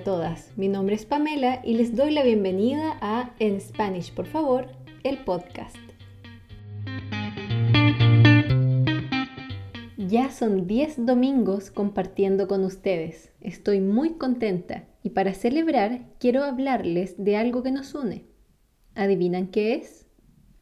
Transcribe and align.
todas. 0.00 0.52
Mi 0.56 0.68
nombre 0.68 0.94
es 0.94 1.06
Pamela 1.06 1.60
y 1.64 1.74
les 1.74 1.96
doy 1.96 2.10
la 2.12 2.22
bienvenida 2.22 2.98
a 3.00 3.34
En 3.38 3.60
Spanish, 3.60 4.12
por 4.12 4.26
favor, 4.26 4.66
el 5.02 5.18
podcast. 5.18 5.76
Ya 9.96 10.30
son 10.30 10.66
10 10.66 11.04
domingos 11.04 11.70
compartiendo 11.70 12.48
con 12.48 12.64
ustedes. 12.64 13.32
Estoy 13.40 13.80
muy 13.80 14.14
contenta 14.14 14.84
y 15.02 15.10
para 15.10 15.34
celebrar 15.34 16.06
quiero 16.18 16.44
hablarles 16.44 17.14
de 17.22 17.36
algo 17.36 17.62
que 17.62 17.72
nos 17.72 17.94
une. 17.94 18.24
¿Adivinan 18.94 19.48
qué 19.48 19.74
es? 19.74 20.06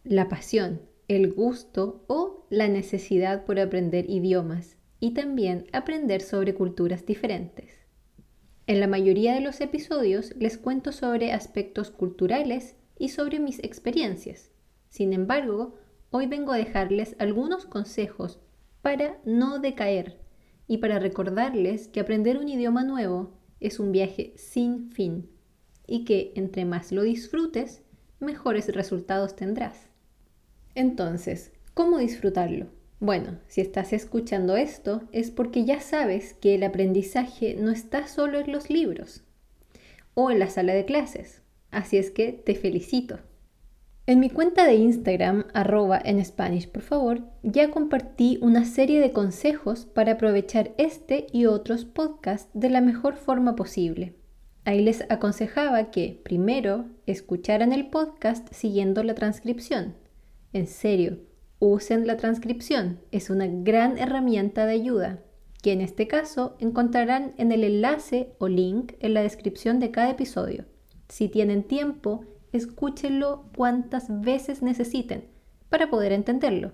La 0.05 0.29
pasión, 0.29 0.83
el 1.09 1.33
gusto 1.33 2.05
o 2.07 2.47
la 2.51 2.69
necesidad 2.69 3.45
por 3.45 3.61
aprender 3.61 4.09
idiomas 4.09 4.77
y 4.99 5.13
también 5.13 5.67
aprender 5.73 6.23
sobre 6.23 6.55
culturas 6.55 7.07
diferentes. 7.07 7.76
En 8.69 8.81
la 8.81 8.89
mayoría 8.89 9.33
de 9.35 9.41
los 9.41 9.61
episodios 9.61 10.35
les 10.37 10.59
cuento 10.59 10.91
sobre 10.91 11.33
aspectos 11.33 11.91
culturales 11.93 12.75
y 12.99 13.11
sobre 13.11 13.39
mis 13.39 13.61
experiencias. 13.61 14.51
Sin 14.89 15.13
embargo, 15.13 15.75
hoy 16.11 16.27
vengo 16.27 16.51
a 16.51 16.57
dejarles 16.57 17.15
algunos 17.21 17.65
consejos 17.65 18.41
para 18.83 19.19
no 19.25 19.61
decaer 19.61 20.19
y 20.67 20.79
para 20.79 20.99
recordarles 20.99 21.87
que 21.87 22.01
aprender 22.01 22.39
un 22.39 22.49
idioma 22.49 22.83
nuevo 22.83 23.39
es 23.61 23.79
un 23.79 23.93
viaje 23.93 24.33
sin 24.37 24.91
fin 24.91 25.31
y 25.87 26.05
que 26.05 26.33
entre 26.35 26.65
más 26.65 26.91
lo 26.91 27.03
disfrutes, 27.03 27.83
mejores 28.19 28.75
resultados 28.75 29.37
tendrás. 29.37 29.91
Entonces, 30.75 31.53
¿cómo 31.73 31.99
disfrutarlo? 31.99 32.67
Bueno, 32.99 33.39
si 33.47 33.61
estás 33.61 33.93
escuchando 33.93 34.57
esto 34.57 35.03
es 35.13 35.31
porque 35.31 35.65
ya 35.65 35.81
sabes 35.81 36.33
que 36.33 36.55
el 36.55 36.63
aprendizaje 36.63 37.55
no 37.55 37.71
está 37.71 38.07
solo 38.07 38.41
en 38.41 38.51
los 38.51 38.71
libros 38.71 39.23
o 40.15 40.31
en 40.31 40.39
la 40.39 40.49
sala 40.49 40.73
de 40.73 40.87
clases, 40.87 41.43
así 41.71 41.99
es 41.99 42.11
que 42.11 42.33
te 42.33 42.55
felicito. 42.55 43.19
En 44.07 44.21
mi 44.21 44.31
cuenta 44.31 44.65
de 44.65 44.77
Instagram, 44.77 45.47
arroba 45.53 46.01
en 46.03 46.25
Spanish, 46.25 46.69
por 46.69 46.83
favor, 46.83 47.23
ya 47.43 47.71
compartí 47.71 48.39
una 48.41 48.65
serie 48.65 49.01
de 49.01 49.13
consejos 49.13 49.85
para 49.85 50.13
aprovechar 50.13 50.73
este 50.79 51.27
y 51.33 51.47
otros 51.47 51.85
podcasts 51.85 52.49
de 52.55 52.71
la 52.71 52.81
mejor 52.81 53.17
forma 53.17 53.57
posible. 53.57 54.15
Ahí 54.65 54.81
les 54.81 55.05
aconsejaba 55.11 55.91
que, 55.91 56.21
primero, 56.25 56.87
escucharan 57.07 57.73
el 57.73 57.89
podcast 57.89 58.49
siguiendo 58.53 59.03
la 59.03 59.15
transcripción. 59.15 59.97
En 60.53 60.69
serio, 60.69 61.19
usen 61.59 62.07
la 62.07 62.17
transcripción, 62.17 63.01
es 63.13 63.31
una 63.31 63.47
gran 63.47 63.99
herramienta 63.99 64.67
de 64.67 64.73
ayuda, 64.73 65.23
que 65.63 65.73
en 65.73 65.81
este 65.81 66.07
caso 66.07 66.57
encontrarán 66.59 67.35
en 67.39 67.51
el 67.53 67.65
enlace 67.65 68.35
o 68.39 68.49
link 68.49 68.93
en 69.01 69.15
la 69.15 69.23
descripción 69.23 69.81
de 69.81 69.91
cada 69.91 70.11
episodio. 70.11 70.65
Si 71.09 71.29
tienen 71.29 71.63
tiempo, 71.63 72.25
escúchenlo 72.53 73.45
cuantas 73.57 74.21
veces 74.21 74.63
necesiten 74.63 75.25
para 75.69 75.91
poder 75.91 76.13
entenderlo. 76.13 76.73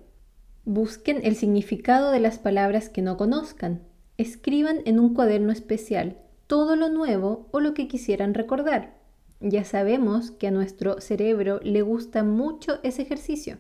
Busquen 0.65 1.21
el 1.25 1.37
significado 1.37 2.11
de 2.11 2.21
las 2.21 2.39
palabras 2.39 2.89
que 2.89 3.03
no 3.03 3.17
conozcan. 3.17 3.83
Escriban 4.17 4.79
en 4.85 5.01
un 5.01 5.15
cuaderno 5.15 5.53
especial 5.53 6.19
todo 6.47 6.77
lo 6.77 6.89
nuevo 6.89 7.49
o 7.51 7.61
lo 7.61 7.75
que 7.75 7.89
quisieran 7.89 8.35
recordar. 8.35 8.95
Ya 9.41 9.65
sabemos 9.65 10.31
que 10.31 10.49
a 10.49 10.51
nuestro 10.51 11.01
cerebro 11.01 11.61
le 11.63 11.83
gusta 11.83 12.23
mucho 12.23 12.79
ese 12.83 13.03
ejercicio. 13.03 13.59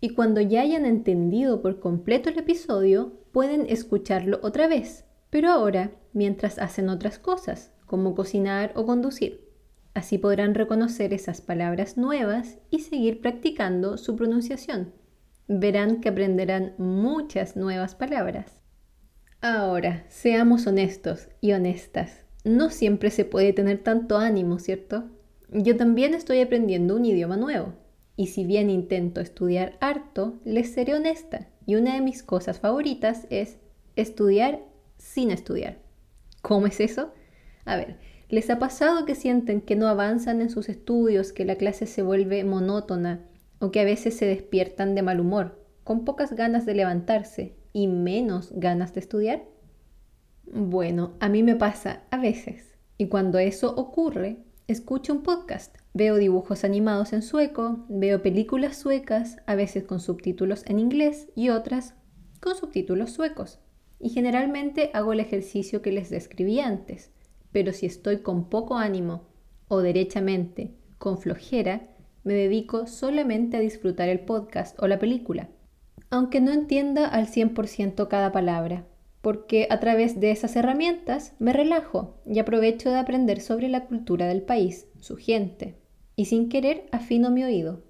Y 0.00 0.10
cuando 0.10 0.40
ya 0.40 0.60
hayan 0.60 0.84
entendido 0.84 1.62
por 1.62 1.80
completo 1.80 2.28
el 2.28 2.38
episodio, 2.38 3.14
pueden 3.32 3.66
escucharlo 3.68 4.40
otra 4.42 4.68
vez, 4.68 5.04
pero 5.30 5.50
ahora 5.50 5.92
mientras 6.12 6.58
hacen 6.58 6.88
otras 6.88 7.18
cosas, 7.18 7.72
como 7.86 8.14
cocinar 8.14 8.72
o 8.74 8.86
conducir. 8.86 9.46
Así 9.94 10.18
podrán 10.18 10.54
reconocer 10.54 11.14
esas 11.14 11.40
palabras 11.40 11.96
nuevas 11.96 12.58
y 12.70 12.80
seguir 12.80 13.20
practicando 13.22 13.96
su 13.96 14.14
pronunciación. 14.14 14.92
Verán 15.48 16.00
que 16.00 16.10
aprenderán 16.10 16.74
muchas 16.76 17.56
nuevas 17.56 17.94
palabras. 17.94 18.60
Ahora, 19.40 20.04
seamos 20.08 20.66
honestos 20.66 21.28
y 21.40 21.52
honestas. 21.52 22.24
No 22.44 22.70
siempre 22.70 23.10
se 23.10 23.24
puede 23.24 23.52
tener 23.52 23.82
tanto 23.82 24.18
ánimo, 24.18 24.58
¿cierto? 24.58 25.04
Yo 25.50 25.76
también 25.76 26.14
estoy 26.14 26.40
aprendiendo 26.40 26.96
un 26.96 27.04
idioma 27.04 27.36
nuevo. 27.36 27.74
Y 28.16 28.28
si 28.28 28.44
bien 28.44 28.70
intento 28.70 29.20
estudiar 29.20 29.76
harto, 29.80 30.38
les 30.44 30.72
seré 30.72 30.94
honesta. 30.94 31.48
Y 31.66 31.76
una 31.76 31.94
de 31.94 32.00
mis 32.00 32.22
cosas 32.22 32.60
favoritas 32.60 33.26
es 33.30 33.58
estudiar 33.94 34.62
sin 34.96 35.30
estudiar. 35.30 35.78
¿Cómo 36.42 36.66
es 36.66 36.80
eso? 36.80 37.12
A 37.64 37.76
ver, 37.76 37.98
¿Les 38.28 38.50
ha 38.50 38.58
pasado 38.58 39.06
que 39.06 39.14
sienten 39.14 39.60
que 39.60 39.76
no 39.76 39.86
avanzan 39.86 40.40
en 40.40 40.50
sus 40.50 40.68
estudios, 40.68 41.32
que 41.32 41.44
la 41.44 41.54
clase 41.54 41.86
se 41.86 42.02
vuelve 42.02 42.42
monótona 42.42 43.20
o 43.60 43.70
que 43.70 43.78
a 43.78 43.84
veces 43.84 44.16
se 44.16 44.26
despiertan 44.26 44.96
de 44.96 45.02
mal 45.02 45.20
humor, 45.20 45.64
con 45.84 46.04
pocas 46.04 46.32
ganas 46.32 46.66
de 46.66 46.74
levantarse 46.74 47.54
y 47.72 47.86
menos 47.86 48.50
ganas 48.52 48.94
de 48.94 49.00
estudiar? 49.00 49.44
Bueno, 50.52 51.12
a 51.20 51.28
mí 51.28 51.44
me 51.44 51.54
pasa 51.54 52.02
a 52.10 52.18
veces. 52.18 52.74
Y 52.98 53.06
cuando 53.06 53.38
eso 53.38 53.76
ocurre, 53.76 54.38
escucho 54.66 55.12
un 55.12 55.22
podcast, 55.22 55.76
veo 55.96 56.16
dibujos 56.16 56.62
animados 56.62 57.14
en 57.14 57.22
sueco, 57.22 57.86
veo 57.88 58.20
películas 58.20 58.76
suecas, 58.76 59.38
a 59.46 59.54
veces 59.54 59.84
con 59.84 59.98
subtítulos 59.98 60.62
en 60.66 60.78
inglés 60.78 61.30
y 61.34 61.48
otras 61.48 61.94
con 62.38 62.54
subtítulos 62.54 63.12
suecos. 63.12 63.60
Y 63.98 64.10
generalmente 64.10 64.90
hago 64.92 65.14
el 65.14 65.20
ejercicio 65.20 65.80
que 65.80 65.92
les 65.92 66.10
describí 66.10 66.60
antes. 66.60 67.12
Pero 67.50 67.72
si 67.72 67.86
estoy 67.86 68.18
con 68.18 68.50
poco 68.50 68.76
ánimo 68.76 69.22
o 69.68 69.78
derechamente 69.78 70.74
con 70.98 71.16
flojera, 71.16 71.80
me 72.24 72.34
dedico 72.34 72.86
solamente 72.86 73.56
a 73.56 73.60
disfrutar 73.60 74.10
el 74.10 74.20
podcast 74.20 74.78
o 74.82 74.88
la 74.88 74.98
película, 74.98 75.48
aunque 76.10 76.42
no 76.42 76.52
entienda 76.52 77.08
al 77.08 77.26
100% 77.26 78.06
cada 78.08 78.32
palabra, 78.32 78.84
porque 79.22 79.66
a 79.70 79.80
través 79.80 80.20
de 80.20 80.30
esas 80.30 80.56
herramientas 80.56 81.32
me 81.38 81.54
relajo 81.54 82.18
y 82.26 82.38
aprovecho 82.38 82.90
de 82.90 82.98
aprender 82.98 83.40
sobre 83.40 83.70
la 83.70 83.86
cultura 83.86 84.26
del 84.26 84.42
país, 84.42 84.88
su 85.00 85.16
gente, 85.16 85.85
y 86.16 86.24
sin 86.24 86.48
querer 86.48 86.86
afino 86.90 87.30
mi 87.30 87.44
oído. 87.44 87.84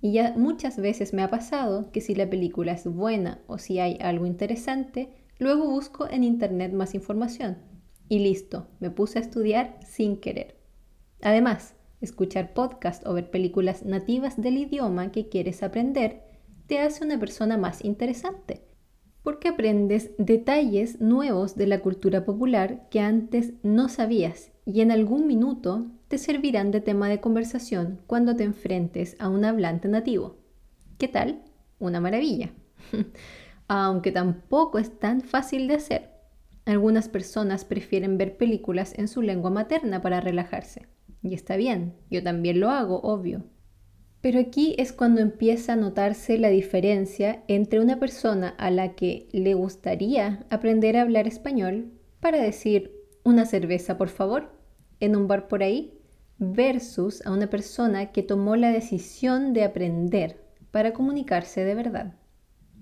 Y 0.00 0.12
ya 0.12 0.34
muchas 0.36 0.76
veces 0.76 1.14
me 1.14 1.22
ha 1.22 1.30
pasado 1.30 1.90
que 1.90 2.00
si 2.00 2.14
la 2.14 2.28
película 2.28 2.72
es 2.72 2.86
buena 2.86 3.40
o 3.46 3.58
si 3.58 3.78
hay 3.78 3.96
algo 4.00 4.26
interesante, 4.26 5.08
luego 5.38 5.70
busco 5.70 6.08
en 6.10 6.24
internet 6.24 6.72
más 6.72 6.94
información 6.94 7.56
y 8.08 8.20
listo, 8.20 8.68
me 8.80 8.90
puse 8.90 9.18
a 9.18 9.22
estudiar 9.22 9.78
sin 9.86 10.16
querer. 10.18 10.56
Además, 11.20 11.74
escuchar 12.00 12.54
podcast 12.54 13.06
o 13.06 13.14
ver 13.14 13.30
películas 13.30 13.84
nativas 13.84 14.40
del 14.40 14.56
idioma 14.56 15.12
que 15.12 15.28
quieres 15.28 15.62
aprender 15.62 16.22
te 16.66 16.78
hace 16.78 17.04
una 17.04 17.18
persona 17.18 17.56
más 17.56 17.84
interesante, 17.84 18.62
porque 19.22 19.48
aprendes 19.48 20.12
detalles 20.18 21.00
nuevos 21.00 21.54
de 21.56 21.66
la 21.66 21.80
cultura 21.80 22.24
popular 22.24 22.88
que 22.90 23.00
antes 23.00 23.54
no 23.62 23.88
sabías 23.88 24.52
y 24.64 24.80
en 24.80 24.90
algún 24.90 25.26
minuto 25.26 25.86
te 26.08 26.16
servirán 26.16 26.70
de 26.70 26.80
tema 26.80 27.08
de 27.08 27.20
conversación 27.20 28.00
cuando 28.06 28.34
te 28.34 28.44
enfrentes 28.44 29.16
a 29.18 29.28
un 29.28 29.44
hablante 29.44 29.88
nativo. 29.88 30.38
¿Qué 30.96 31.06
tal? 31.06 31.42
Una 31.78 32.00
maravilla. 32.00 32.50
Aunque 33.68 34.10
tampoco 34.10 34.78
es 34.78 34.98
tan 34.98 35.20
fácil 35.20 35.68
de 35.68 35.74
hacer. 35.74 36.10
Algunas 36.64 37.08
personas 37.08 37.64
prefieren 37.64 38.16
ver 38.16 38.36
películas 38.36 38.94
en 38.98 39.08
su 39.08 39.22
lengua 39.22 39.50
materna 39.50 40.00
para 40.00 40.20
relajarse. 40.20 40.88
Y 41.22 41.34
está 41.34 41.56
bien, 41.56 41.94
yo 42.10 42.22
también 42.22 42.60
lo 42.60 42.70
hago, 42.70 43.00
obvio. 43.00 43.44
Pero 44.20 44.40
aquí 44.40 44.74
es 44.78 44.92
cuando 44.92 45.20
empieza 45.20 45.74
a 45.74 45.76
notarse 45.76 46.38
la 46.38 46.48
diferencia 46.48 47.44
entre 47.48 47.80
una 47.80 48.00
persona 48.00 48.48
a 48.58 48.70
la 48.70 48.94
que 48.94 49.28
le 49.32 49.54
gustaría 49.54 50.46
aprender 50.50 50.96
a 50.96 51.02
hablar 51.02 51.26
español 51.26 51.92
para 52.20 52.42
decir 52.42 52.92
una 53.24 53.44
cerveza, 53.44 53.96
por 53.96 54.08
favor, 54.08 54.58
en 55.00 55.14
un 55.14 55.28
bar 55.28 55.48
por 55.48 55.62
ahí, 55.62 55.97
versus 56.38 57.24
a 57.26 57.32
una 57.32 57.50
persona 57.50 58.12
que 58.12 58.22
tomó 58.22 58.56
la 58.56 58.70
decisión 58.70 59.52
de 59.52 59.64
aprender 59.64 60.40
para 60.70 60.92
comunicarse 60.92 61.64
de 61.64 61.74
verdad. 61.74 62.14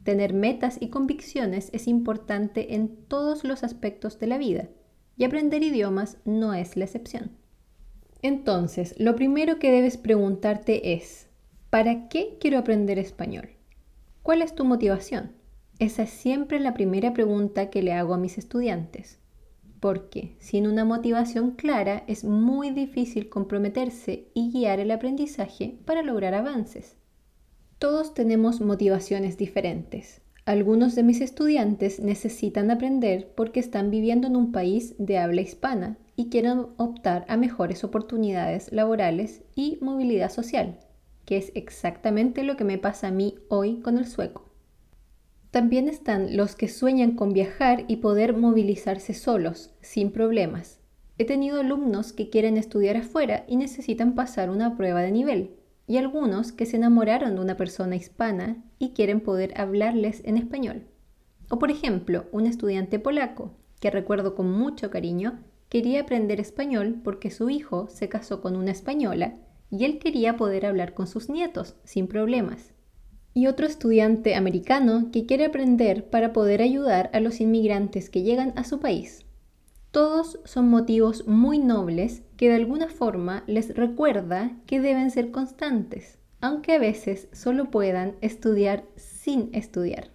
Tener 0.02 0.34
metas 0.34 0.76
y 0.80 0.88
convicciones 0.88 1.70
es 1.72 1.88
importante 1.88 2.74
en 2.74 2.88
todos 3.08 3.44
los 3.44 3.64
aspectos 3.64 4.18
de 4.18 4.26
la 4.26 4.38
vida 4.38 4.68
y 5.16 5.24
aprender 5.24 5.62
idiomas 5.62 6.18
no 6.24 6.54
es 6.54 6.76
la 6.76 6.84
excepción. 6.84 7.32
Entonces, 8.22 8.94
lo 8.98 9.16
primero 9.16 9.58
que 9.58 9.70
debes 9.70 9.96
preguntarte 9.96 10.94
es, 10.94 11.28
¿para 11.70 12.08
qué 12.08 12.36
quiero 12.40 12.58
aprender 12.58 12.98
español? 12.98 13.50
¿Cuál 14.22 14.42
es 14.42 14.54
tu 14.54 14.64
motivación? 14.64 15.32
Esa 15.78 16.04
es 16.04 16.10
siempre 16.10 16.58
la 16.60 16.74
primera 16.74 17.12
pregunta 17.12 17.70
que 17.70 17.82
le 17.82 17.92
hago 17.92 18.14
a 18.14 18.18
mis 18.18 18.38
estudiantes, 18.38 19.18
porque 19.80 20.36
sin 20.38 20.66
una 20.66 20.84
motivación 20.84 21.52
clara 21.52 22.04
es 22.06 22.24
muy 22.24 22.70
difícil 22.70 23.28
comprometerse 23.28 24.28
y 24.34 24.50
guiar 24.50 24.80
el 24.80 24.90
aprendizaje 24.90 25.78
para 25.84 26.02
lograr 26.02 26.34
avances. 26.34 26.96
Todos 27.78 28.14
tenemos 28.14 28.60
motivaciones 28.60 29.36
diferentes. 29.36 30.22
Algunos 30.46 30.94
de 30.94 31.02
mis 31.02 31.20
estudiantes 31.20 32.00
necesitan 32.00 32.70
aprender 32.70 33.32
porque 33.34 33.60
están 33.60 33.90
viviendo 33.90 34.28
en 34.28 34.36
un 34.36 34.52
país 34.52 34.94
de 34.98 35.18
habla 35.18 35.40
hispana 35.40 35.98
y 36.14 36.30
quieren 36.30 36.66
optar 36.76 37.24
a 37.28 37.36
mejores 37.36 37.84
oportunidades 37.84 38.72
laborales 38.72 39.42
y 39.54 39.78
movilidad 39.80 40.30
social, 40.30 40.78
que 41.24 41.36
es 41.36 41.52
exactamente 41.54 42.44
lo 42.44 42.56
que 42.56 42.64
me 42.64 42.78
pasa 42.78 43.08
a 43.08 43.10
mí 43.10 43.34
hoy 43.48 43.80
con 43.80 43.98
el 43.98 44.06
sueco. 44.06 44.45
También 45.50 45.88
están 45.88 46.36
los 46.36 46.54
que 46.56 46.68
sueñan 46.68 47.12
con 47.12 47.32
viajar 47.32 47.84
y 47.88 47.96
poder 47.96 48.36
movilizarse 48.36 49.14
solos, 49.14 49.74
sin 49.80 50.10
problemas. 50.10 50.80
He 51.18 51.24
tenido 51.24 51.60
alumnos 51.60 52.12
que 52.12 52.28
quieren 52.28 52.56
estudiar 52.56 52.96
afuera 52.96 53.44
y 53.48 53.56
necesitan 53.56 54.14
pasar 54.14 54.50
una 54.50 54.76
prueba 54.76 55.00
de 55.00 55.12
nivel, 55.12 55.56
y 55.86 55.96
algunos 55.96 56.52
que 56.52 56.66
se 56.66 56.76
enamoraron 56.76 57.36
de 57.36 57.40
una 57.40 57.56
persona 57.56 57.96
hispana 57.96 58.64
y 58.78 58.90
quieren 58.90 59.20
poder 59.20 59.58
hablarles 59.58 60.20
en 60.24 60.36
español. 60.36 60.82
O 61.48 61.58
por 61.58 61.70
ejemplo, 61.70 62.26
un 62.32 62.46
estudiante 62.46 62.98
polaco, 62.98 63.54
que 63.80 63.90
recuerdo 63.90 64.34
con 64.34 64.50
mucho 64.50 64.90
cariño, 64.90 65.38
quería 65.68 66.02
aprender 66.02 66.40
español 66.40 67.00
porque 67.02 67.30
su 67.30 67.50
hijo 67.50 67.88
se 67.88 68.08
casó 68.08 68.40
con 68.40 68.56
una 68.56 68.72
española 68.72 69.36
y 69.70 69.84
él 69.84 69.98
quería 69.98 70.36
poder 70.36 70.66
hablar 70.66 70.94
con 70.94 71.06
sus 71.06 71.28
nietos 71.28 71.76
sin 71.84 72.08
problemas. 72.08 72.74
Y 73.36 73.48
otro 73.48 73.66
estudiante 73.66 74.34
americano 74.34 75.10
que 75.12 75.26
quiere 75.26 75.44
aprender 75.44 76.08
para 76.08 76.32
poder 76.32 76.62
ayudar 76.62 77.10
a 77.12 77.20
los 77.20 77.42
inmigrantes 77.42 78.08
que 78.08 78.22
llegan 78.22 78.54
a 78.56 78.64
su 78.64 78.80
país. 78.80 79.26
Todos 79.90 80.40
son 80.46 80.70
motivos 80.70 81.28
muy 81.28 81.58
nobles 81.58 82.22
que 82.38 82.48
de 82.48 82.54
alguna 82.54 82.88
forma 82.88 83.44
les 83.46 83.76
recuerda 83.76 84.56
que 84.64 84.80
deben 84.80 85.10
ser 85.10 85.32
constantes, 85.32 86.18
aunque 86.40 86.72
a 86.72 86.78
veces 86.78 87.28
solo 87.30 87.70
puedan 87.70 88.16
estudiar 88.22 88.86
sin 88.96 89.50
estudiar. 89.52 90.08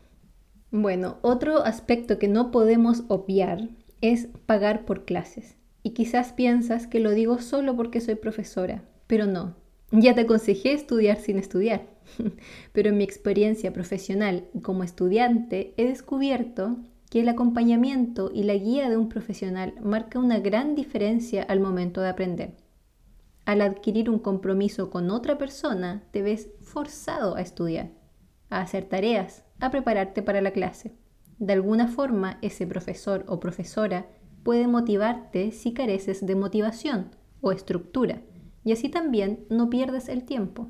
Bueno, 0.71 1.17
otro 1.21 1.63
aspecto 1.63 2.17
que 2.17 2.27
no 2.27 2.49
podemos 2.49 3.03
obviar 3.07 3.69
es 4.01 4.29
pagar 4.47 4.83
por 4.83 5.05
clases. 5.05 5.57
Y 5.83 5.91
quizás 5.91 6.33
piensas 6.33 6.87
que 6.87 6.99
lo 6.99 7.11
digo 7.11 7.37
solo 7.37 7.75
porque 7.75 8.01
soy 8.01 8.15
profesora, 8.15 8.83
pero 9.05 9.27
no. 9.27 9.57
Ya 9.91 10.15
te 10.15 10.21
aconsejé 10.21 10.73
estudiar 10.73 11.17
sin 11.17 11.37
estudiar, 11.37 11.90
pero 12.73 12.89
en 12.89 12.97
mi 12.97 13.03
experiencia 13.03 13.73
profesional 13.73 14.47
como 14.61 14.83
estudiante 14.83 15.73
he 15.77 15.85
descubierto 15.85 16.77
que 17.09 17.19
el 17.19 17.29
acompañamiento 17.29 18.31
y 18.33 18.43
la 18.43 18.53
guía 18.53 18.89
de 18.89 18.97
un 18.97 19.09
profesional 19.09 19.73
marca 19.83 20.17
una 20.17 20.39
gran 20.39 20.75
diferencia 20.75 21.43
al 21.43 21.59
momento 21.59 21.99
de 21.99 22.09
aprender. 22.09 22.55
Al 23.45 23.61
adquirir 23.61 24.09
un 24.09 24.19
compromiso 24.19 24.89
con 24.89 25.09
otra 25.09 25.37
persona, 25.37 26.03
te 26.11 26.21
ves 26.21 26.49
forzado 26.61 27.35
a 27.35 27.41
estudiar, 27.41 27.89
a 28.49 28.61
hacer 28.61 28.85
tareas, 28.85 29.43
a 29.59 29.71
prepararte 29.71 30.21
para 30.21 30.41
la 30.41 30.51
clase. 30.51 30.93
De 31.37 31.53
alguna 31.53 31.87
forma, 31.87 32.37
ese 32.41 32.65
profesor 32.65 33.25
o 33.27 33.39
profesora 33.39 34.05
puede 34.43 34.67
motivarte 34.67 35.51
si 35.51 35.73
careces 35.73 36.25
de 36.25 36.35
motivación 36.35 37.15
o 37.41 37.51
estructura, 37.51 38.21
y 38.63 38.71
así 38.71 38.89
también 38.89 39.45
no 39.49 39.69
pierdes 39.69 40.07
el 40.07 40.23
tiempo. 40.23 40.69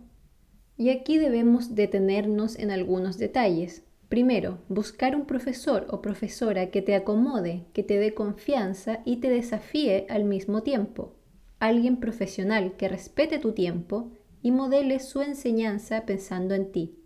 Y 0.81 0.89
aquí 0.89 1.19
debemos 1.19 1.75
detenernos 1.75 2.57
en 2.57 2.71
algunos 2.71 3.19
detalles, 3.19 3.83
Primero, 4.09 4.57
buscar 4.67 5.15
un 5.15 5.27
profesor 5.27 5.85
o 5.91 6.01
profesora 6.01 6.71
que 6.71 6.81
te 6.81 6.95
acomode, 6.95 7.67
que 7.71 7.83
te 7.83 7.99
dé 7.99 8.15
confianza 8.15 9.01
y 9.05 9.17
te 9.17 9.29
desafíe 9.29 10.07
al 10.09 10.23
mismo 10.23 10.63
tiempo. 10.63 11.13
Alguien 11.59 11.97
profesional 11.97 12.77
que 12.77 12.87
respete 12.87 13.37
tu 13.37 13.51
tiempo 13.51 14.09
y 14.41 14.49
modele 14.49 14.99
su 14.99 15.21
enseñanza 15.21 16.07
pensando 16.07 16.55
en 16.55 16.71
ti. 16.71 16.97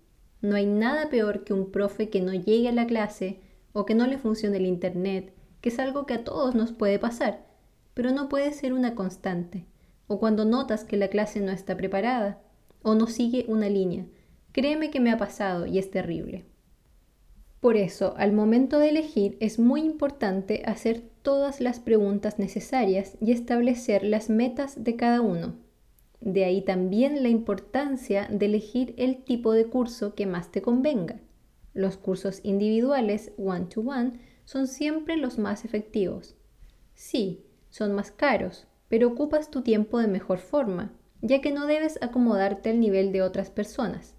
No 0.42 0.56
hay 0.56 0.68
nada 0.68 1.10
peor 1.10 1.44
que 1.44 1.52
un 1.52 1.70
profe 1.70 2.10
que 2.10 2.22
no 2.22 2.34
llegue 2.34 2.70
a 2.70 2.72
la 2.72 2.88
clase 2.88 3.42
o 3.74 3.86
que 3.86 3.94
no 3.94 4.08
le 4.08 4.18
funcione 4.18 4.56
el 4.56 4.68
Internet, 4.68 5.34
que 5.60 5.68
es 5.68 5.80
algo 5.80 6.06
que 6.06 6.14
a 6.14 6.24
todos 6.24 6.56
nos 6.56 6.72
puede 6.72 6.98
pasar, 6.98 7.46
pero 7.94 8.12
no 8.12 8.30
puede 8.30 8.54
ser 8.54 8.72
una 8.72 8.96
constante. 8.96 9.66
O 10.08 10.18
cuando 10.18 10.46
notas 10.46 10.86
que 10.86 10.96
la 10.96 11.10
clase 11.10 11.42
no 11.42 11.52
está 11.52 11.76
preparada 11.76 12.42
o 12.86 12.94
no 12.94 13.08
sigue 13.08 13.46
una 13.48 13.68
línea. 13.68 14.06
Créeme 14.52 14.92
que 14.92 15.00
me 15.00 15.12
ha 15.12 15.18
pasado 15.18 15.66
y 15.66 15.80
es 15.80 15.90
terrible. 15.90 16.46
Por 17.60 17.78
eso, 17.78 18.14
al 18.16 18.32
momento 18.32 18.78
de 18.78 18.90
elegir 18.90 19.38
es 19.40 19.58
muy 19.58 19.82
importante 19.82 20.62
hacer 20.68 21.02
todas 21.24 21.62
las 21.62 21.80
preguntas 21.80 22.38
necesarias 22.38 23.18
y 23.20 23.32
establecer 23.32 24.04
las 24.04 24.30
metas 24.30 24.84
de 24.84 24.96
cada 24.96 25.22
uno. 25.22 25.56
De 26.22 26.46
ahí 26.46 26.62
también 26.62 27.24
la 27.24 27.30
importancia 27.30 28.28
de 28.30 28.46
elegir 28.46 28.94
el 28.98 29.24
tipo 29.24 29.52
de 29.52 29.66
curso 29.66 30.14
que 30.14 30.28
más 30.28 30.52
te 30.52 30.62
convenga. 30.62 31.20
Los 31.74 31.98
cursos 31.98 32.40
individuales 32.44 33.32
one-to-one 33.38 34.20
son 34.46 34.68
siempre 34.68 35.18
los 35.18 35.40
más 35.40 35.66
efectivos. 35.66 36.36
Sí, 36.94 37.46
son 37.72 37.94
más 37.94 38.12
caros, 38.12 38.68
pero 38.90 39.08
ocupas 39.08 39.50
tu 39.50 39.64
tiempo 39.64 39.98
de 39.98 40.08
mejor 40.08 40.38
forma, 40.38 40.94
ya 41.26 41.42
que 41.42 41.52
no 41.52 41.66
debes 41.66 41.98
acomodarte 42.02 42.70
al 42.70 42.80
nivel 42.80 43.12
de 43.12 43.24
otras 43.24 43.50
personas. 43.50 44.14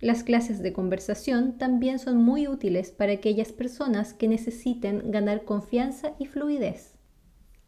Las 0.00 0.22
clases 0.22 0.62
de 0.62 0.72
conversación 0.72 1.58
también 1.58 1.98
son 1.98 2.18
muy 2.18 2.46
útiles 2.46 2.92
para 2.92 3.12
aquellas 3.12 3.50
personas 3.50 4.14
que 4.14 4.28
necesiten 4.28 5.10
ganar 5.10 5.44
confianza 5.44 6.12
y 6.20 6.26
fluidez. 6.26 6.94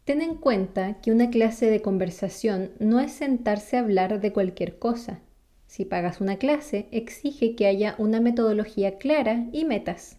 Ten 0.05 0.21
en 0.21 0.35
cuenta 0.35 1.01
que 1.01 1.11
una 1.11 1.29
clase 1.29 1.69
de 1.69 1.81
conversación 1.81 2.71
no 2.79 3.01
es 3.01 3.11
sentarse 3.11 3.75
a 3.75 3.81
hablar 3.81 4.21
de 4.21 4.31
cualquier 4.31 4.79
cosa. 4.79 5.19
Si 5.67 5.83
pagas 5.83 6.21
una 6.21 6.37
clase, 6.37 6.87
exige 6.91 7.55
que 7.55 7.67
haya 7.67 7.95
una 7.97 8.21
metodología 8.21 8.97
clara 8.97 9.47
y 9.51 9.65
metas. 9.65 10.17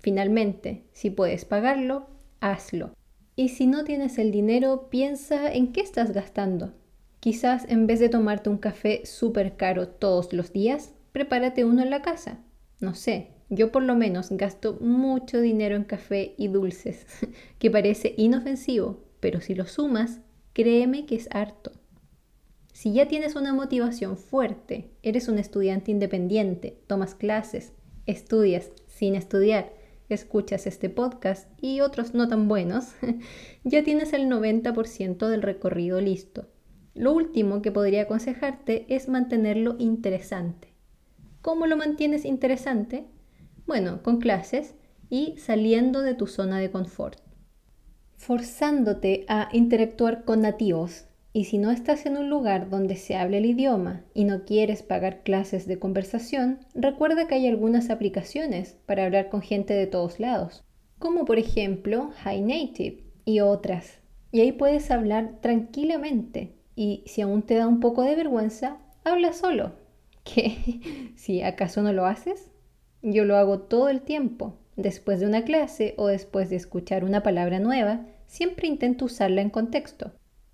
Finalmente, 0.00 0.82
si 0.92 1.10
puedes 1.10 1.44
pagarlo, 1.44 2.08
hazlo. 2.40 2.92
Y 3.36 3.50
si 3.50 3.68
no 3.68 3.84
tienes 3.84 4.18
el 4.18 4.32
dinero, 4.32 4.88
piensa 4.90 5.52
en 5.52 5.72
qué 5.72 5.80
estás 5.80 6.12
gastando. 6.12 6.74
Quizás 7.20 7.66
en 7.68 7.86
vez 7.86 8.00
de 8.00 8.08
tomarte 8.08 8.48
un 8.48 8.56
café 8.56 9.02
súper 9.04 9.56
caro 9.56 9.88
todos 9.88 10.32
los 10.32 10.54
días, 10.54 10.94
prepárate 11.12 11.66
uno 11.66 11.82
en 11.82 11.90
la 11.90 12.00
casa. 12.00 12.40
No 12.80 12.94
sé, 12.94 13.28
yo 13.50 13.70
por 13.70 13.82
lo 13.82 13.94
menos 13.94 14.30
gasto 14.30 14.78
mucho 14.80 15.38
dinero 15.40 15.76
en 15.76 15.84
café 15.84 16.34
y 16.38 16.48
dulces, 16.48 17.04
que 17.58 17.70
parece 17.70 18.14
inofensivo, 18.16 19.04
pero 19.20 19.42
si 19.42 19.54
lo 19.54 19.66
sumas, 19.66 20.20
créeme 20.54 21.04
que 21.04 21.16
es 21.16 21.28
harto. 21.30 21.72
Si 22.72 22.94
ya 22.94 23.06
tienes 23.06 23.36
una 23.36 23.52
motivación 23.52 24.16
fuerte, 24.16 24.90
eres 25.02 25.28
un 25.28 25.38
estudiante 25.38 25.90
independiente, 25.90 26.78
tomas 26.86 27.14
clases, 27.14 27.74
estudias 28.06 28.70
sin 28.86 29.14
estudiar, 29.14 29.74
escuchas 30.08 30.66
este 30.66 30.88
podcast 30.88 31.50
y 31.60 31.82
otros 31.82 32.14
no 32.14 32.28
tan 32.28 32.48
buenos, 32.48 32.94
ya 33.64 33.84
tienes 33.84 34.14
el 34.14 34.22
90% 34.28 35.28
del 35.28 35.42
recorrido 35.42 36.00
listo. 36.00 36.46
Lo 37.00 37.14
último 37.14 37.62
que 37.62 37.72
podría 37.72 38.02
aconsejarte 38.02 38.84
es 38.94 39.08
mantenerlo 39.08 39.76
interesante. 39.78 40.68
¿Cómo 41.40 41.66
lo 41.66 41.78
mantienes 41.78 42.26
interesante? 42.26 43.06
Bueno, 43.66 44.02
con 44.02 44.18
clases 44.18 44.74
y 45.08 45.34
saliendo 45.38 46.02
de 46.02 46.12
tu 46.12 46.26
zona 46.26 46.58
de 46.58 46.70
confort. 46.70 47.18
Forzándote 48.16 49.24
a 49.28 49.48
interactuar 49.50 50.26
con 50.26 50.42
nativos. 50.42 51.06
Y 51.32 51.44
si 51.44 51.56
no 51.56 51.70
estás 51.70 52.04
en 52.04 52.18
un 52.18 52.28
lugar 52.28 52.68
donde 52.68 52.96
se 52.96 53.16
hable 53.16 53.38
el 53.38 53.46
idioma 53.46 54.04
y 54.12 54.24
no 54.24 54.44
quieres 54.44 54.82
pagar 54.82 55.22
clases 55.22 55.66
de 55.66 55.78
conversación, 55.78 56.58
recuerda 56.74 57.26
que 57.26 57.36
hay 57.36 57.46
algunas 57.46 57.88
aplicaciones 57.88 58.76
para 58.84 59.06
hablar 59.06 59.30
con 59.30 59.40
gente 59.40 59.72
de 59.72 59.86
todos 59.86 60.20
lados, 60.20 60.64
como 60.98 61.24
por 61.24 61.38
ejemplo 61.38 62.10
High 62.24 62.42
Native 62.42 63.04
y 63.24 63.40
otras. 63.40 64.00
Y 64.32 64.40
ahí 64.42 64.52
puedes 64.52 64.90
hablar 64.90 65.38
tranquilamente 65.40 66.59
y 66.74 67.02
si 67.06 67.22
aún 67.22 67.42
te 67.42 67.54
da 67.54 67.66
un 67.66 67.80
poco 67.80 68.02
de 68.02 68.14
vergüenza, 68.14 68.78
habla 69.04 69.32
solo, 69.32 69.72
¿Qué? 70.24 71.12
si 71.16 71.42
acaso 71.42 71.82
no 71.82 71.92
lo 71.92 72.06
haces? 72.06 72.50
Yo 73.02 73.24
lo 73.24 73.36
hago 73.36 73.60
todo 73.60 73.88
el 73.88 74.02
tiempo. 74.02 74.54
Después 74.76 75.20
de 75.20 75.26
una 75.26 75.44
clase 75.44 75.94
o 75.96 76.06
después 76.06 76.50
de 76.50 76.56
escuchar 76.56 77.04
una 77.04 77.22
palabra 77.22 77.58
nueva, 77.58 78.06
siempre 78.26 78.68
intento 78.68 79.06
usarla 79.06 79.40
en 79.40 79.50
contexto. 79.50 80.12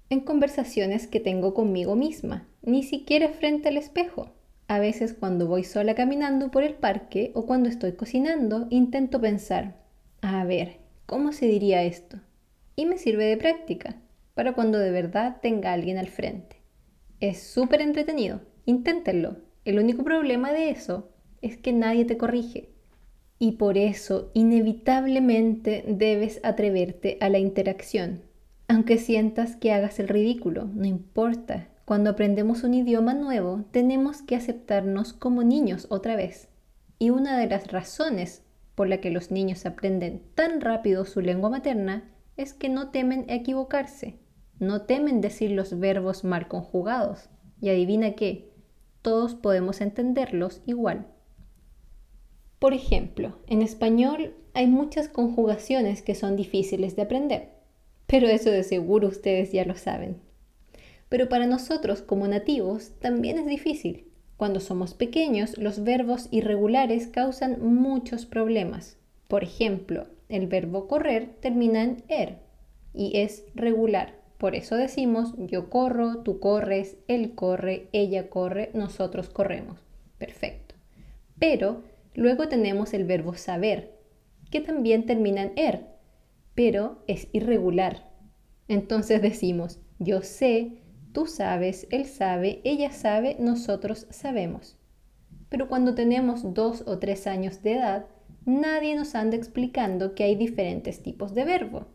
En 0.08 0.20
conversaciones 0.20 1.06
que 1.06 1.20
tengo 1.20 1.52
conmigo 1.54 1.96
misma, 1.96 2.46
ni 2.62 2.82
siquiera 2.82 3.28
frente 3.28 3.68
al 3.68 3.76
espejo. 3.76 4.30
A 4.68 4.78
veces 4.78 5.14
cuando 5.14 5.46
voy 5.46 5.64
sola 5.64 5.94
caminando 5.94 6.50
por 6.50 6.62
el 6.62 6.74
parque 6.74 7.30
o 7.34 7.46
cuando 7.46 7.68
estoy 7.68 7.92
cocinando, 7.92 8.66
intento 8.70 9.20
pensar, 9.20 9.76
a 10.22 10.44
ver, 10.44 10.78
¿cómo 11.06 11.32
se 11.32 11.46
diría 11.46 11.82
esto? 11.82 12.18
Y 12.74 12.86
me 12.86 12.98
sirve 12.98 13.24
de 13.26 13.36
práctica, 13.36 13.96
para 14.36 14.52
cuando 14.52 14.78
de 14.78 14.90
verdad 14.90 15.38
tenga 15.40 15.72
alguien 15.72 15.96
al 15.96 16.08
frente. 16.08 16.56
Es 17.20 17.42
súper 17.42 17.80
entretenido, 17.80 18.42
inténtenlo. 18.66 19.38
El 19.64 19.78
único 19.78 20.04
problema 20.04 20.52
de 20.52 20.68
eso 20.68 21.08
es 21.40 21.56
que 21.56 21.72
nadie 21.72 22.04
te 22.04 22.18
corrige. 22.18 22.68
Y 23.38 23.52
por 23.52 23.78
eso 23.78 24.30
inevitablemente 24.34 25.84
debes 25.88 26.40
atreverte 26.42 27.16
a 27.22 27.30
la 27.30 27.38
interacción. 27.38 28.20
Aunque 28.68 28.98
sientas 28.98 29.56
que 29.56 29.72
hagas 29.72 29.98
el 30.00 30.08
ridículo, 30.08 30.68
no 30.74 30.84
importa. 30.84 31.68
Cuando 31.86 32.10
aprendemos 32.10 32.62
un 32.62 32.74
idioma 32.74 33.14
nuevo, 33.14 33.64
tenemos 33.70 34.20
que 34.20 34.36
aceptarnos 34.36 35.14
como 35.14 35.44
niños 35.44 35.86
otra 35.88 36.14
vez. 36.14 36.48
Y 36.98 37.08
una 37.08 37.38
de 37.38 37.46
las 37.46 37.72
razones 37.72 38.42
por 38.74 38.86
la 38.86 39.00
que 39.00 39.10
los 39.10 39.30
niños 39.30 39.64
aprenden 39.64 40.20
tan 40.34 40.60
rápido 40.60 41.06
su 41.06 41.22
lengua 41.22 41.48
materna 41.48 42.04
es 42.36 42.52
que 42.52 42.68
no 42.68 42.90
temen 42.90 43.24
equivocarse, 43.30 44.18
no 44.58 44.82
temen 44.82 45.20
decir 45.20 45.50
los 45.50 45.78
verbos 45.78 46.24
mal 46.24 46.48
conjugados. 46.48 47.28
Y 47.60 47.70
adivina 47.70 48.12
qué, 48.12 48.50
todos 49.02 49.34
podemos 49.34 49.80
entenderlos 49.80 50.62
igual. 50.66 51.06
Por 52.58 52.74
ejemplo, 52.74 53.38
en 53.46 53.62
español 53.62 54.34
hay 54.54 54.66
muchas 54.66 55.08
conjugaciones 55.08 56.02
que 56.02 56.14
son 56.14 56.36
difíciles 56.36 56.96
de 56.96 57.02
aprender, 57.02 57.50
pero 58.06 58.26
eso 58.28 58.50
de 58.50 58.62
seguro 58.62 59.08
ustedes 59.08 59.52
ya 59.52 59.64
lo 59.64 59.76
saben. 59.76 60.20
Pero 61.08 61.28
para 61.28 61.46
nosotros 61.46 62.02
como 62.02 62.26
nativos 62.26 62.92
también 62.98 63.38
es 63.38 63.46
difícil. 63.46 64.10
Cuando 64.36 64.60
somos 64.60 64.94
pequeños, 64.94 65.56
los 65.56 65.84
verbos 65.84 66.28
irregulares 66.30 67.06
causan 67.06 67.62
muchos 67.62 68.26
problemas. 68.26 68.98
Por 69.28 69.44
ejemplo, 69.44 70.08
el 70.28 70.46
verbo 70.46 70.88
correr 70.88 71.36
termina 71.40 71.82
en 71.82 72.02
er 72.08 72.38
y 72.92 73.18
es 73.18 73.44
regular. 73.54 74.15
Por 74.38 74.54
eso 74.54 74.76
decimos 74.76 75.34
yo 75.38 75.70
corro, 75.70 76.22
tú 76.22 76.40
corres, 76.40 76.98
él 77.08 77.34
corre, 77.34 77.88
ella 77.92 78.28
corre, 78.28 78.70
nosotros 78.74 79.30
corremos. 79.30 79.80
Perfecto. 80.18 80.74
Pero 81.38 81.82
luego 82.14 82.48
tenemos 82.48 82.94
el 82.94 83.04
verbo 83.04 83.34
saber, 83.34 83.98
que 84.50 84.60
también 84.60 85.06
termina 85.06 85.42
en 85.42 85.52
er, 85.56 85.86
pero 86.54 87.02
es 87.06 87.28
irregular. 87.32 88.10
Entonces 88.68 89.22
decimos 89.22 89.80
yo 89.98 90.20
sé, 90.20 90.82
tú 91.12 91.26
sabes, 91.26 91.86
él 91.90 92.04
sabe, 92.04 92.60
ella 92.64 92.90
sabe, 92.92 93.36
nosotros 93.38 94.06
sabemos. 94.10 94.76
Pero 95.48 95.68
cuando 95.68 95.94
tenemos 95.94 96.52
dos 96.52 96.84
o 96.86 96.98
tres 96.98 97.26
años 97.26 97.62
de 97.62 97.74
edad, 97.74 98.06
nadie 98.44 98.94
nos 98.94 99.14
anda 99.14 99.36
explicando 99.36 100.14
que 100.14 100.24
hay 100.24 100.34
diferentes 100.34 101.02
tipos 101.02 101.34
de 101.34 101.44
verbo. 101.44 101.86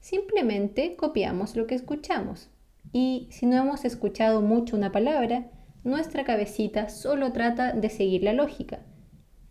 Simplemente 0.00 0.96
copiamos 0.96 1.56
lo 1.56 1.66
que 1.66 1.74
escuchamos. 1.74 2.50
Y 2.92 3.28
si 3.30 3.46
no 3.46 3.56
hemos 3.56 3.84
escuchado 3.84 4.40
mucho 4.40 4.76
una 4.76 4.92
palabra, 4.92 5.50
nuestra 5.84 6.24
cabecita 6.24 6.88
solo 6.88 7.32
trata 7.32 7.72
de 7.72 7.88
seguir 7.88 8.24
la 8.24 8.32
lógica. 8.32 8.80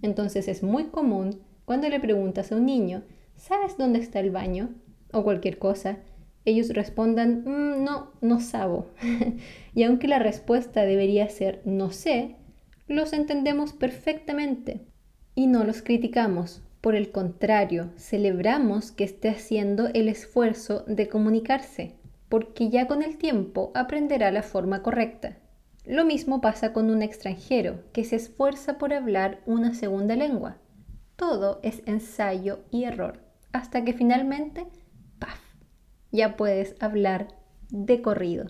Entonces 0.02 0.48
es 0.48 0.64
muy 0.64 0.86
común 0.86 1.42
cuando 1.66 1.88
le 1.88 2.00
preguntas 2.00 2.52
a 2.52 2.56
un 2.56 2.66
niño, 2.66 3.04
¿sabes 3.36 3.78
dónde 3.78 4.00
está 4.00 4.20
el 4.20 4.32
baño? 4.32 4.76
o 5.12 5.24
cualquier 5.24 5.58
cosa, 5.58 6.00
ellos 6.46 6.70
respondan, 6.70 7.44
mm, 7.46 7.84
no, 7.84 8.12
no 8.22 8.40
sabo. 8.40 8.92
y 9.76 9.84
aunque 9.84 10.08
la 10.08 10.20
respuesta 10.20 10.84
debería 10.86 11.30
ser 11.30 11.62
no 11.66 11.92
sé, 11.92 12.36
los 12.88 13.14
entendemos 13.14 13.74
perfectamente 13.74 14.82
y 15.36 15.48
no 15.48 15.64
los 15.64 15.82
criticamos 15.82 16.64
por 16.82 16.96
el 16.96 17.12
contrario, 17.12 17.92
celebramos 17.98 18.92
que 18.92 19.04
esté 19.04 19.30
haciendo 19.30 19.88
el 19.88 20.08
esfuerzo 20.08 20.86
de 20.88 21.10
comunicarse, 21.10 21.96
porque 22.30 22.70
ya 22.70 22.88
con 22.88 23.04
el 23.04 23.18
tiempo 23.18 23.72
aprenderá 23.76 24.32
la 24.32 24.44
forma 24.44 24.82
correcta. 24.82 25.38
Lo 25.86 26.06
mismo 26.06 26.40
pasa 26.40 26.72
con 26.72 26.90
un 26.90 27.02
extranjero 27.02 27.84
que 27.92 28.06
se 28.06 28.16
esfuerza 28.16 28.78
por 28.78 28.94
hablar 28.94 29.42
una 29.46 29.74
segunda 29.74 30.16
lengua. 30.16 30.58
Todo 31.16 31.60
es 31.64 31.82
ensayo 31.86 32.60
y 32.72 32.86
error, 32.86 33.20
hasta 33.52 33.84
que 33.84 33.94
finalmente, 33.94 34.68
¡paf!, 35.18 35.40
ya 36.12 36.38
puedes 36.38 36.76
hablar 36.80 37.28
de 37.72 38.02
corrido. 38.02 38.46